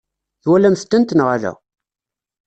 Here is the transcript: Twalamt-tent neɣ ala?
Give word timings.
Twalamt-tent 0.43 1.15
neɣ 1.17 1.27
ala? 1.35 1.51